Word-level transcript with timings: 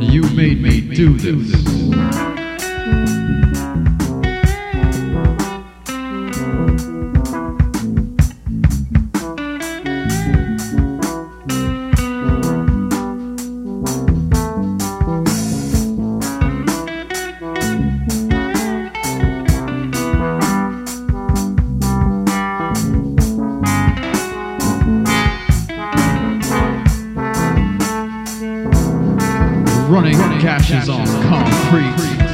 You 0.00 0.22
made 0.30 0.62
me 0.62 0.80
do 0.80 1.12
this. 1.18 1.79
Running 30.00 30.40
gashes 30.40 30.88
on 30.88 31.04
concrete. 31.24 32.29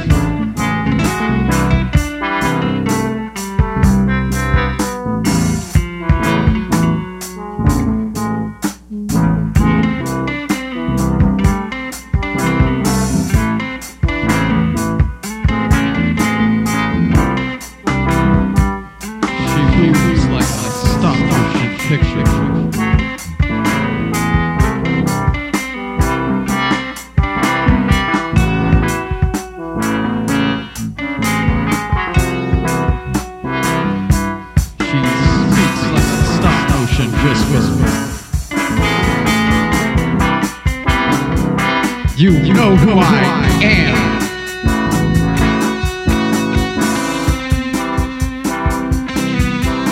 You, 42.17 42.31
know 42.31 42.75
who 42.75 42.93
I 42.95 43.59
am. 43.61 43.95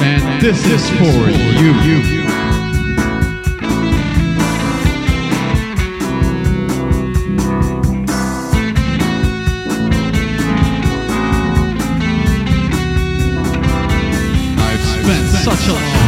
And 0.02 0.42
this 0.42 0.66
is 0.66 0.90
for 0.90 1.30
you. 1.62 2.02
I've 14.58 14.82
spent 14.82 15.28
such 15.44 15.68
a 15.68 15.74
long 15.74 16.05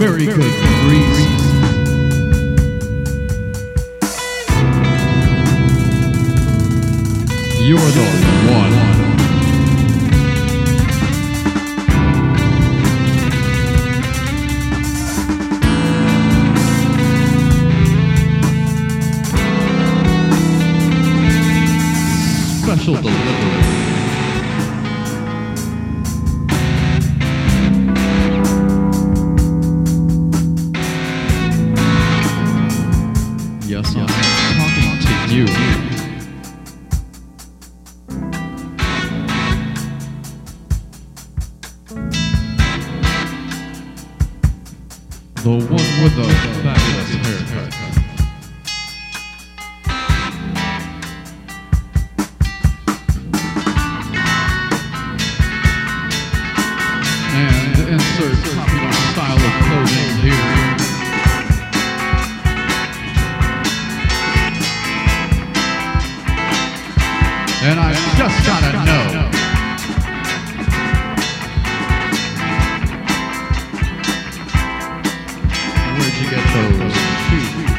very 0.00 0.24
good 0.24 0.38
reason. 0.38 1.28
You're 7.60 7.78
the 7.78 8.06
one. 8.50 8.74
Special 22.62 22.94
delivery. 22.94 23.49
The 45.42 45.48
one 45.48 45.62
with 45.62 46.14
the 46.16 46.24
fabulous 46.62 47.10
haircut. 47.24 47.72
And 57.32 57.78
insert 57.88 58.36
popular 58.54 58.92
style 58.92 59.40
of 59.40 59.54
clothing 59.64 60.12
here. 60.20 60.50
And 67.62 67.80
I 67.80 67.94
just 68.18 68.38
gotta 68.46 68.72
know. 68.84 69.39
Where'd 76.00 76.14
you 76.14 76.30
get 76.30 76.42
those 76.54 76.94
shoes? 77.28 77.69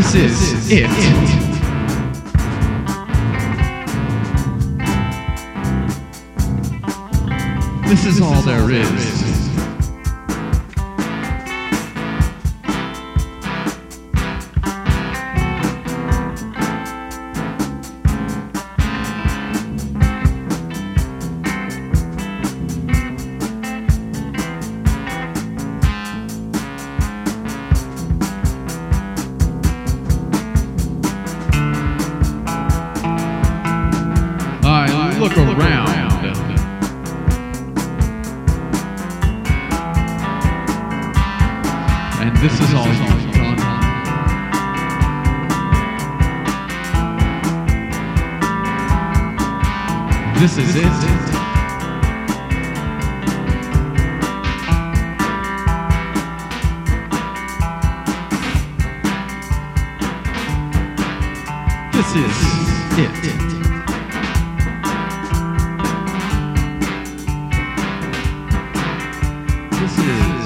This 0.00 0.14
is 0.14 0.70
it. 0.72 0.88
This 7.86 8.06
is 8.06 8.22
all 8.22 8.40
there 8.40 8.70
is. 8.70 9.29
This 50.40 50.56
is 50.56 50.74
it. 50.74 50.82
This 61.92 62.10
is 62.16 62.36
it. 62.96 63.14
This 69.78 69.98
is 69.98 70.39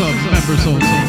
This 0.00 0.08
is 0.08 0.66
a 0.66 0.99